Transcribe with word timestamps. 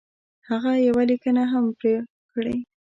هغه 0.49 0.71
یوه 0.87 1.03
لیکنه 1.09 1.43
هم 1.51 1.65
پر 1.79 1.95
کړې. 2.31 2.55